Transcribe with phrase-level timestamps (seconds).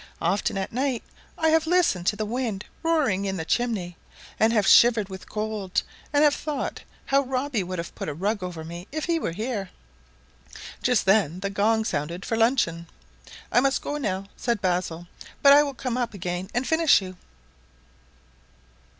[0.19, 1.03] Often at night
[1.37, 3.97] I have listened to the wind roaring in the chimney
[4.39, 8.41] and have shivered with cold, and have thought how Robbie would have put a rug
[8.41, 9.69] over me if he were here."
[10.81, 12.87] Just then the gong sounded for luncheon.
[13.51, 15.05] "I must go now," said Basil,
[15.43, 17.15] "but I will come up again and finish you."